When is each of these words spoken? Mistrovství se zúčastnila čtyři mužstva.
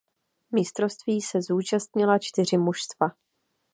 Mistrovství 0.55 1.21
se 1.21 1.41
zúčastnila 1.41 2.17
čtyři 2.19 2.57
mužstva. 2.57 3.09